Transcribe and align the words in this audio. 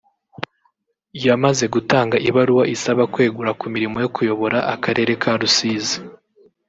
yamaze 1.25 1.65
gutanga 1.73 2.15
ibaruwa 2.29 2.63
isaba 2.75 3.03
kwegura 3.13 3.51
ku 3.59 3.65
mirimo 3.73 3.97
yo 4.03 4.09
kuyobora 4.15 4.57
akarere 4.73 5.11
ka 5.21 5.31
Rusizi 5.39 5.97